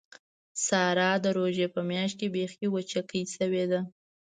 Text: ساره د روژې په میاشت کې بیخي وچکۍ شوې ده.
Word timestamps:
ساره 0.65 1.09
د 1.23 1.25
روژې 1.37 1.67
په 1.75 1.81
میاشت 1.89 2.15
کې 2.19 2.27
بیخي 2.35 2.67
وچکۍ 2.69 3.23
شوې 3.35 3.63
ده. 3.71 3.79